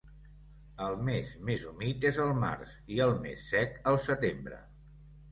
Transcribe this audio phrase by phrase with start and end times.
[0.83, 4.59] El mes més humit és el març i el més sec, el setembre.